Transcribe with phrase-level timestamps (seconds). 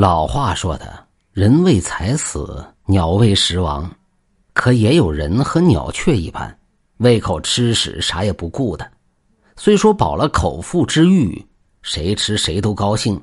[0.00, 3.90] 老话说的“人为财死，鸟为食亡”，
[4.54, 6.56] 可也有人和鸟雀一般，
[6.98, 8.88] 胃口吃屎，啥也不顾的。
[9.56, 11.44] 虽说饱了口腹之欲，
[11.82, 13.20] 谁吃谁都高兴，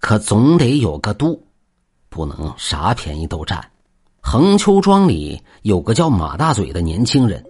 [0.00, 1.46] 可总得有个度，
[2.08, 3.64] 不能啥便宜都占。
[4.20, 7.40] 横秋庄里有个叫马大嘴的年轻人，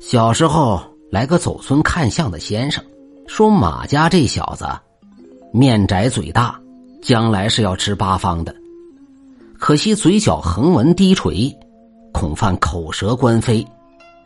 [0.00, 0.80] 小时候
[1.10, 2.84] 来个走村看相的先生，
[3.26, 4.64] 说马家这小子
[5.52, 6.60] 面窄嘴大。
[7.06, 8.52] 将来是要吃八方的，
[9.60, 11.56] 可惜嘴角横纹低垂，
[12.12, 13.64] 恐犯口舌官非，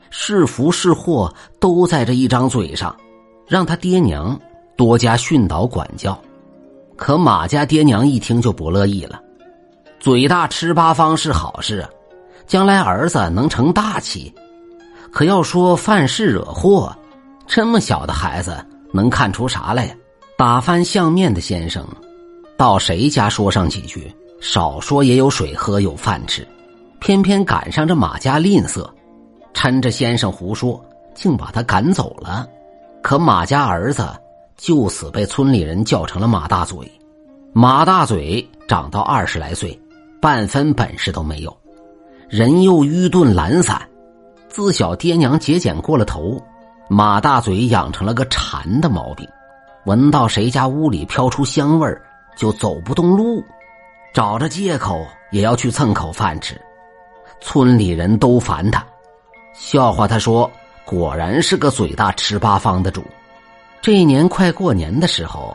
[0.08, 1.30] 是福是祸
[1.60, 2.96] 都在这一张嘴上，
[3.46, 4.40] 让他爹娘
[4.78, 6.18] 多加训导管教。
[6.96, 9.20] 可马家爹娘一听就不乐意了，
[9.98, 11.86] 嘴大吃八方是好事，
[12.46, 14.34] 将来儿子能成大器。
[15.12, 16.96] 可要说犯事惹祸，
[17.46, 18.56] 这么小的孩子
[18.90, 19.94] 能看出啥来呀？
[20.38, 21.86] 打翻相面的先生。
[22.60, 26.46] 到谁家说上几句，少说也有水喝，有饭吃。
[26.98, 28.86] 偏偏赶上这马家吝啬，
[29.54, 30.78] 趁着先生胡说，
[31.14, 32.46] 竟把他赶走了。
[33.02, 34.06] 可马家儿子
[34.58, 36.76] 就此被村里人叫成了马大嘴。
[37.54, 39.80] 马大嘴长到二十来岁，
[40.20, 41.56] 半分本事都没有，
[42.28, 43.80] 人又愚钝懒散。
[44.50, 46.38] 自小爹娘节俭过了头，
[46.90, 49.26] 马大嘴养成了个馋的毛病，
[49.86, 52.02] 闻到谁家屋里飘出香味儿。
[52.40, 53.44] 就走不动路，
[54.14, 56.58] 找着借口也要去蹭口饭吃，
[57.38, 58.82] 村里人都烦他，
[59.52, 60.50] 笑话他说
[60.86, 63.04] ：“果然是个嘴大吃八方的主。”
[63.82, 65.54] 这一年快过年的时候，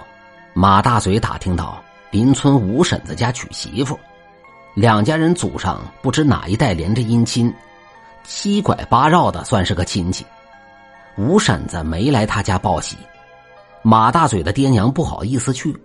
[0.53, 3.99] 马大嘴打听到邻村吴婶子家娶媳妇，
[4.75, 7.51] 两家人祖上不知哪一代连着姻亲，
[8.23, 10.23] 七拐八绕的算是个亲戚。
[11.17, 12.95] 吴婶子没来他家报喜，
[13.81, 15.75] 马大嘴的爹娘不好意思去。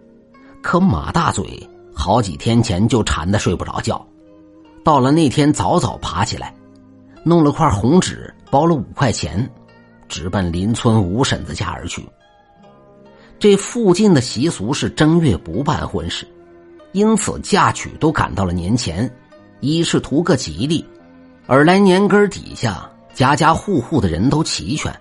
[0.62, 4.06] 可马大嘴好几天前就馋得睡不着觉，
[4.84, 6.55] 到了那天早早爬起来，
[7.25, 9.50] 弄了块红纸包了五块钱，
[10.08, 12.07] 直奔邻村吴婶子家而去。
[13.39, 16.27] 这附近的习俗是正月不办婚事，
[16.92, 19.11] 因此嫁娶都赶到了年前，
[19.61, 20.85] 一是图个吉利，
[21.46, 24.95] 二来年根底下家家户户的人都齐全，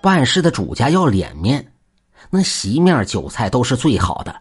[0.00, 1.66] 办事的主家要脸面，
[2.30, 4.34] 那席面酒菜都是最好的。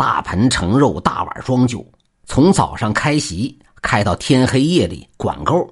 [0.00, 1.84] 大盆盛肉，大碗装酒，
[2.24, 5.68] 从早上开席开到天黑夜里管够，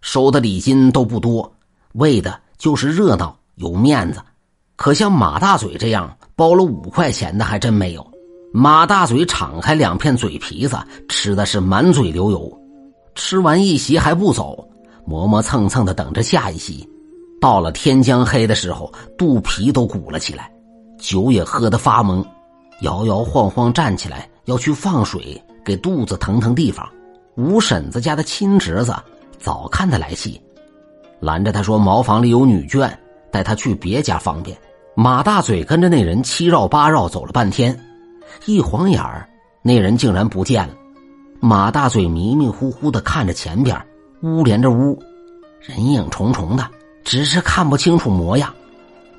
[0.00, 1.52] 收的礼金都不多，
[1.94, 4.22] 为的就是热闹有面子。
[4.76, 8.06] 可像马大嘴这样包了五块钱的还真没有。
[8.52, 12.56] 马大嘴敞开两片嘴皮子，吃的是满嘴流油，
[13.16, 14.64] 吃完一席还不走，
[15.04, 16.88] 磨磨蹭蹭的等着下一席。
[17.40, 20.48] 到了天将黑的时候，肚皮都鼓了起来，
[20.96, 22.24] 酒也喝得发懵。
[22.84, 26.88] 摇摇晃晃站起来，要去放水给肚子腾腾地方。
[27.34, 28.94] 吴婶子家的亲侄子
[29.38, 30.40] 早看他来气，
[31.18, 32.90] 拦着他说：“茅房里有女眷，
[33.32, 34.56] 带他去别家方便。”
[34.94, 37.76] 马大嘴跟着那人七绕八绕走了半天，
[38.44, 39.28] 一晃眼儿，
[39.62, 40.74] 那人竟然不见了。
[41.40, 43.76] 马大嘴迷迷糊糊的看着前边，
[44.22, 44.96] 屋连着屋，
[45.60, 46.68] 人影重重的，
[47.02, 48.54] 只是看不清楚模样。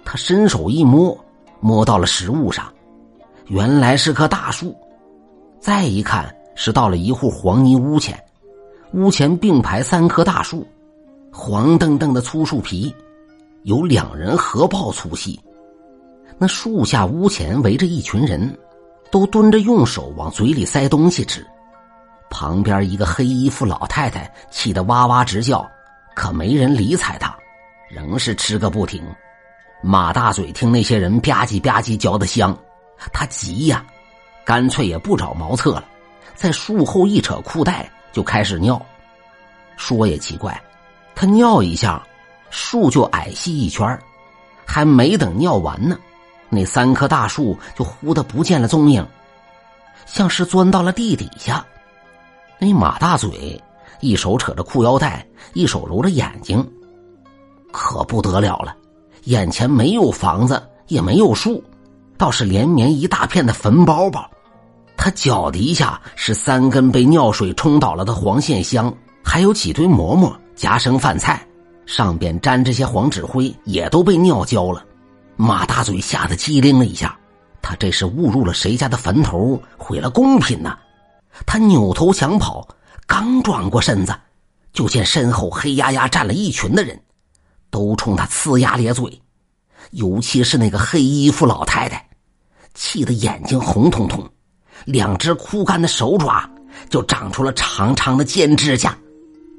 [0.06, 1.18] 他伸手一摸，
[1.60, 2.66] 摸到了食物上。
[3.48, 4.76] 原来是棵大树，
[5.60, 8.20] 再一看是到了一户黄泥屋前，
[8.94, 10.66] 屋前并排三棵大树，
[11.32, 12.94] 黄澄澄的粗树皮，
[13.62, 15.40] 有两人合抱粗细。
[16.40, 18.52] 那树下屋前围着一群人，
[19.12, 21.46] 都蹲着用手往嘴里塞东西吃。
[22.32, 25.64] 旁边一个黑衣服老太太气得哇哇直叫，
[26.16, 27.38] 可没人理睬她，
[27.92, 29.04] 仍是吃个不停。
[29.84, 32.58] 马大嘴听那些人吧唧吧唧嚼得香。
[33.14, 33.86] 他急呀，
[34.46, 35.86] 干脆也不找茅厕了，
[36.34, 38.84] 在树后一扯裤带就开始尿。
[39.78, 40.62] 说也奇怪，
[41.14, 42.02] 他尿一下，
[42.50, 44.00] 树就矮细一圈
[44.66, 45.98] 还没等尿完呢，
[46.50, 49.06] 那三棵大树就忽的不见了踪影，
[50.06, 51.66] 像是钻到了地底下。
[52.58, 53.62] 那马大嘴
[54.00, 56.66] 一手扯着裤腰带，一手揉着眼睛，
[57.72, 58.76] 可不得了了，
[59.26, 61.62] 眼前没有房子，也没有树。
[62.18, 64.30] 倒是连绵一大片的坟包包，
[64.96, 71.46] 他脚底下是三根被尿水冲倒了的黄线香，还有几堆馍馍夹生饭菜，
[71.86, 74.84] 上边沾着些黄纸灰，也都被尿浇了。
[75.36, 77.18] 马大嘴吓得机灵了一下，
[77.62, 80.78] 他这是误入了谁家的坟头，毁了贡品呢？
[81.46, 82.66] 他扭头想跑，
[83.06, 84.16] 刚转过身子，
[84.72, 86.98] 就见身后黑压压站了一群的人，
[87.70, 89.22] 都冲他呲牙咧嘴。
[89.92, 92.08] 尤其是那个黑衣服老太太，
[92.74, 94.28] 气得眼睛红彤彤，
[94.86, 96.50] 两只枯干的手爪
[96.90, 98.98] 就长出了长长的尖指甲，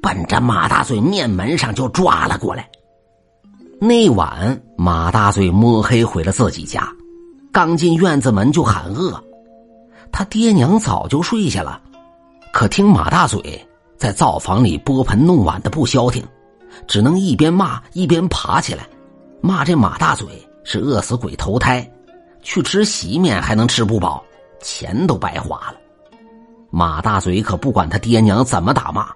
[0.01, 2.69] 奔着马大嘴面门上就抓了过来。
[3.79, 6.91] 那晚，马大嘴摸黑回了自己家，
[7.51, 9.23] 刚进院子门就喊饿。
[10.11, 11.81] 他爹娘早就睡下了，
[12.53, 16.23] 可听马大嘴在灶房里拨盆弄碗的不消停，
[16.87, 18.87] 只能一边骂一边爬起来，
[19.41, 20.27] 骂这马大嘴
[20.63, 21.89] 是饿死鬼投胎，
[22.41, 24.23] 去吃席面还能吃不饱，
[24.61, 25.77] 钱都白花了。
[26.69, 29.09] 马大嘴可不管他爹娘怎么打骂，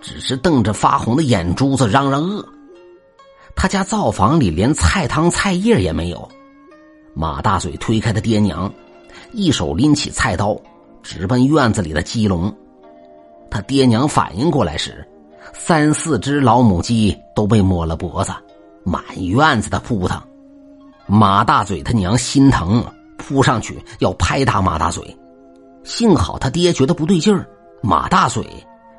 [0.00, 2.46] 只是瞪着发红的眼珠子嚷嚷饿。
[3.54, 6.28] 他家灶房里连菜汤菜叶也没有，
[7.14, 8.72] 马大嘴推开他爹娘。
[9.32, 10.56] 一手拎起菜刀，
[11.02, 12.54] 直奔院子里的鸡笼。
[13.50, 15.06] 他爹娘反应过来时，
[15.52, 18.32] 三四只老母鸡都被摸了脖子，
[18.86, 20.22] 满院子的扑腾。
[21.06, 22.84] 马大嘴他娘心疼，
[23.18, 25.16] 扑上去要拍打马大嘴。
[25.82, 27.44] 幸好他爹觉得不对劲儿，
[27.82, 28.46] 马大嘴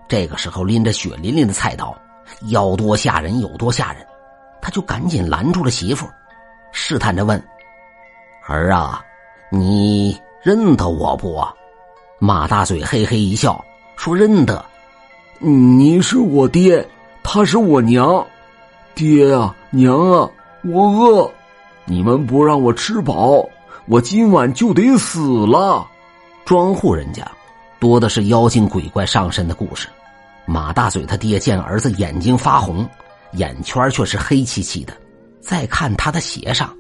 [0.10, 1.98] 这个时候拎着血淋淋的菜刀，
[2.50, 4.06] 要多吓人有多吓人，
[4.62, 6.06] 他就赶紧拦住了媳妇，
[6.74, 7.42] 试探着问
[8.46, 9.02] ：“儿啊。”
[9.50, 11.42] 你认得我不？
[12.20, 13.64] 马大嘴嘿嘿一笑，
[13.96, 14.66] 说：“认得。
[15.40, 16.86] 你是我爹，
[17.24, 18.26] 他是我娘。
[18.94, 20.30] 爹啊，娘啊，
[20.64, 21.32] 我饿，
[21.86, 23.44] 你们不让我吃饱，
[23.88, 25.86] 我今晚就得死了。”
[26.46, 27.30] 庄户人家
[27.80, 29.88] 多的是妖精鬼怪上身的故事。
[30.46, 32.88] 马大嘴他爹见儿子眼睛发红，
[33.34, 34.94] 眼圈却是黑漆漆的，
[35.42, 36.74] 再看他的鞋上。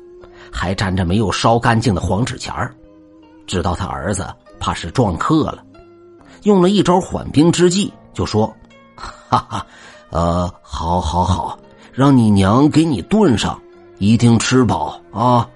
[0.49, 2.73] 还沾着没有烧干净的黄纸钱儿，
[3.45, 5.61] 知道他儿子怕是撞客了，
[6.43, 8.47] 用了一招缓兵之计，就说
[8.95, 9.67] ：“哈哈，
[10.09, 11.59] 呃，好，好，好，
[11.97, 13.59] 让你娘给你炖上，
[13.97, 15.49] 一定吃饱啊。”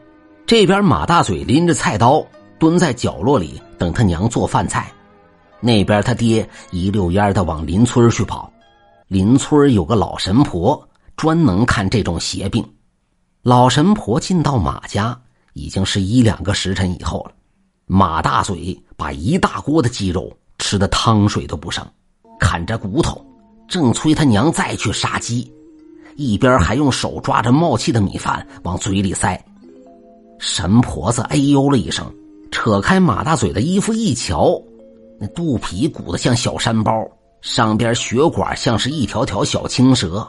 [0.47, 2.25] 这边马大嘴拎着菜刀
[2.57, 4.91] 蹲在角落里等他娘做饭菜，
[5.59, 8.51] 那边他爹一溜烟的往邻村去跑。
[9.07, 12.67] 邻村有个老神婆，专能看这种邪病。
[13.43, 15.15] 老神婆进到马家，
[15.53, 17.33] 已经是一两个时辰以后了。
[17.85, 21.85] 马大嘴把一大锅的鸡肉吃的汤水都不剩，
[22.39, 23.23] 啃着骨头，
[23.67, 25.53] 正催他娘再去杀鸡，
[26.21, 29.43] 一边还用手抓着冒气的米饭往嘴里塞。
[30.39, 32.05] 神婆子哎呦了一声，
[32.51, 34.61] 扯开马大嘴的衣服一瞧，
[35.19, 36.91] 那肚皮鼓得像小山包，
[37.41, 40.27] 上边血管像是一条条小青蛇。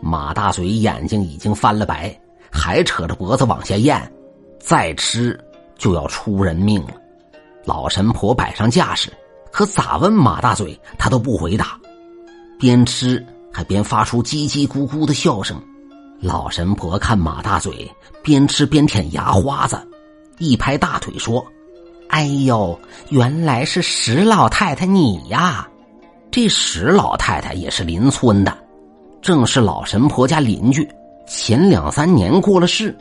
[0.00, 2.16] 马大嘴眼睛已经翻了白，
[2.50, 4.00] 还扯着脖子往下咽，
[4.60, 5.38] 再吃
[5.76, 6.94] 就要出人命了。
[7.64, 9.12] 老神婆摆上架势，
[9.50, 11.76] 可咋问马大嘴，他都不回答，
[12.60, 13.24] 边吃
[13.58, 15.60] 还边发出叽叽咕咕的笑声。
[16.20, 17.90] 老神婆看马大嘴
[18.22, 19.76] 边吃边舔牙花子，
[20.38, 21.44] 一拍大腿说
[22.06, 22.78] ：“哎呦，
[23.08, 25.68] 原来是石老太太你呀！
[26.30, 28.56] 这石老太太也是邻村的。”
[29.20, 30.88] 正是老神婆家邻居，
[31.26, 32.96] 前两三年过了世。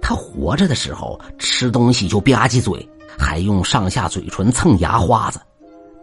[0.00, 2.88] 他活着的时候吃东西就吧唧嘴，
[3.18, 5.40] 还用上下嘴唇蹭牙花子，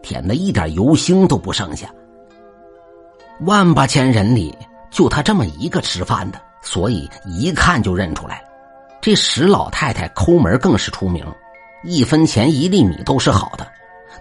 [0.02, 1.88] 舔的一点油腥都不剩下。
[3.40, 4.56] 万八千人里
[4.90, 8.42] 就他这么一个吃饭的，所以一看就认出来。
[9.00, 11.26] 这石老太太抠门更是出名，
[11.82, 13.66] 一分钱一粒米都是好的，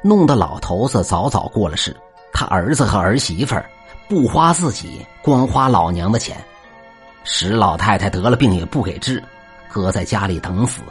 [0.02, 1.96] 弄得老头子早早过了世，
[2.34, 3.56] 他儿子和儿媳妇。
[4.10, 6.38] 不花自己，光花老娘的钱。
[7.24, 9.24] 石老太太得了病也不给治，
[9.70, 10.82] 搁在家里等死，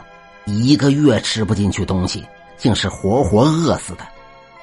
[0.45, 2.27] 一个月吃不进去东西，
[2.57, 4.03] 竟是活活饿死的。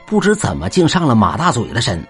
[0.04, 2.04] 不知怎么竟上了马大嘴的身，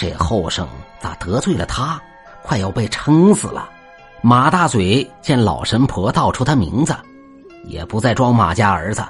[0.00, 0.66] 这后生
[0.98, 2.00] 咋得罪了他，
[2.42, 3.68] 快要被撑死了。
[4.22, 6.96] 马大嘴见老神婆道出他名字，
[7.66, 9.04] 也不再装马家儿子，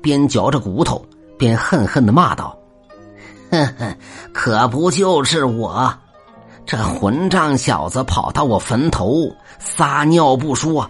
[0.00, 1.04] 边嚼着骨头
[1.38, 2.58] 边恨恨的骂道。
[3.50, 3.94] 哼哼，
[4.32, 5.94] 可不就是我，
[6.64, 10.88] 这混账小子跑到我坟头撒尿不说，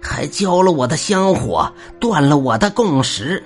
[0.00, 3.42] 还浇了我的香火，断了我的供食。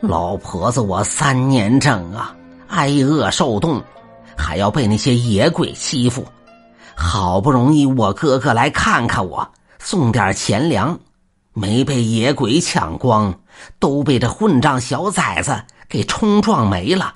[0.00, 2.36] 老婆子我三年整啊，
[2.68, 3.82] 挨饿受冻，
[4.40, 6.26] 还要被那些野鬼欺负。
[6.96, 10.98] 好不容易我哥哥来看看我，送点钱粮，
[11.52, 13.32] 没被野鬼抢光，
[13.78, 17.14] 都被这混账小崽子给冲撞没了。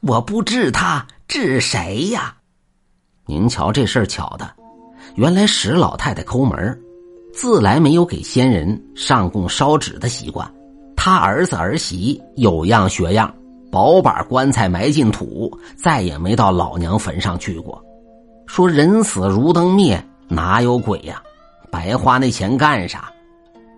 [0.00, 2.34] 我不治他，治谁呀？
[3.26, 4.48] 您瞧这事儿巧的，
[5.16, 6.80] 原来石老太太抠门
[7.34, 10.48] 自来没有给先人上供烧纸的习惯。
[10.96, 13.32] 他儿子儿媳有样学样，
[13.70, 17.82] 保把棺材埋进土，再也没到老娘坟上去过。
[18.46, 21.22] 说人死如灯灭，哪有鬼呀？
[21.70, 23.12] 白花那钱干啥？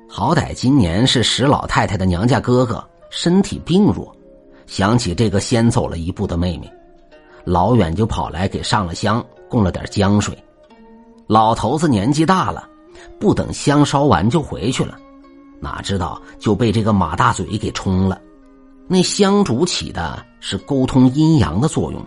[0.08, 4.14] 好歹今年是石老太太的娘家哥哥身体病弱，
[4.66, 6.72] 想起这个先走了一步的妹妹，
[7.44, 10.36] 老远就跑来给上了香，供了点江水。
[11.26, 12.68] 老头子年纪大了，
[13.18, 14.96] 不等香烧完就回去了，
[15.60, 18.20] 哪知道就被这个马大嘴给冲了。
[18.92, 22.04] 那香烛起的是沟通阴阳的作用，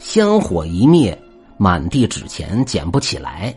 [0.00, 1.16] 香火一灭，
[1.56, 3.56] 满地纸钱捡不起来，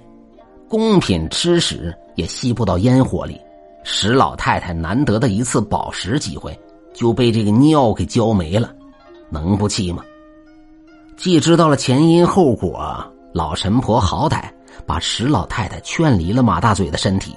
[0.70, 3.42] 贡品吃食也吸不到烟火里。
[3.84, 6.56] 石老太太难得的一次饱食机会，
[6.94, 8.72] 就被这个尿给浇没了，
[9.32, 10.04] 能不气吗？
[11.18, 13.04] 既知道了前因后果，
[13.34, 14.44] 老神婆好歹
[14.86, 17.36] 把石老太太劝离了马大嘴的身体，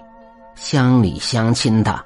[0.54, 1.98] 乡里乡亲的，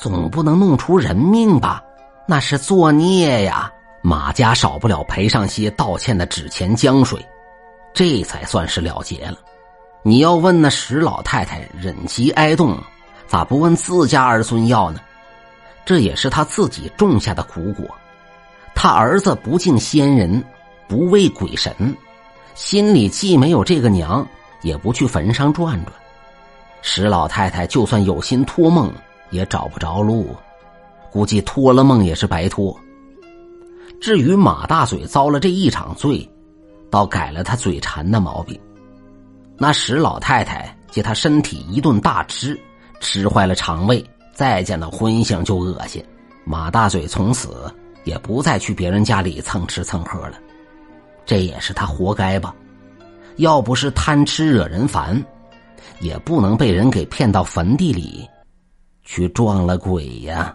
[0.00, 1.80] 总不能弄出人命吧？
[2.26, 3.72] 那是作孽呀！
[4.02, 7.24] 马家少不了赔上些道歉的纸钱江水，
[7.92, 9.38] 这才算是了结了。
[10.02, 12.78] 你要问那石老太太忍饥挨冻。
[13.26, 15.00] 咋不问自家儿孙要呢？
[15.84, 17.84] 这也是他自己种下的苦果。
[18.72, 20.44] 他儿子不敬先人，
[20.86, 21.74] 不畏鬼神，
[22.54, 24.24] 心里既没有这个娘，
[24.62, 25.92] 也不去坟上转转。
[26.82, 28.92] 石老太太就算有心托梦，
[29.30, 30.36] 也找不着路，
[31.16, 32.78] 估计托了梦也是白托。
[33.98, 36.30] 至于马大嘴遭了这一场罪，
[36.90, 38.60] 倒改了他嘴馋的毛病。
[39.56, 42.60] 那石老太太借他身体一顿大吃。
[43.00, 44.04] 吃坏了肠胃，
[44.34, 46.04] 再见到荤腥就恶心。
[46.44, 47.72] 马大嘴从此
[48.04, 50.38] 也不再去别人家里蹭吃蹭喝了，
[51.24, 52.54] 这也是他活该吧？
[53.36, 55.18] 要不是贪吃惹人烦，
[55.98, 58.28] 也不能被人给骗到坟地里
[59.02, 60.54] 去撞了鬼呀。